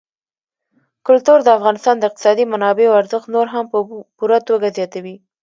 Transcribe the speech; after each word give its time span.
کلتور 1.07 1.39
د 1.43 1.49
افغانستان 1.57 1.95
د 1.97 2.03
اقتصادي 2.09 2.45
منابعو 2.53 2.97
ارزښت 3.01 3.27
نور 3.35 3.47
هم 3.53 3.65
په 3.73 3.77
پوره 4.17 4.39
توګه 4.49 4.67
زیاتوي. 4.77 5.15